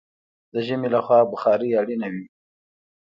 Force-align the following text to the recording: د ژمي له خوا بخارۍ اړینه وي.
د 0.53 0.55
ژمي 0.67 0.89
له 0.95 0.99
خوا 1.05 1.19
بخارۍ 1.31 1.69
اړینه 1.81 2.07
وي. 2.13 2.25